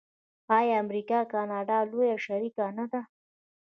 آیا 0.57 0.73
امریکا 0.83 1.19
د 1.25 1.29
کاناډا 1.33 1.77
لوی 1.91 2.09
شریک 2.25 2.55
نه 2.77 2.85
دی؟ 2.91 3.01